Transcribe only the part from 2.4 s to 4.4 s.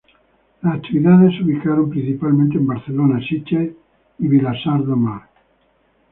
en Barcelona, Sitges y